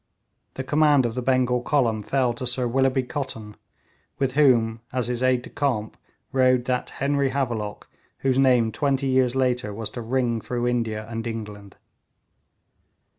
[0.55, 3.55] The command of the Bengal column fell to Sir Willoughby Cotton,
[4.17, 5.95] with whom as his aide de camp
[6.31, 7.87] rode that Henry Havelock
[8.21, 11.77] whose name twenty years later was to ring through India and England.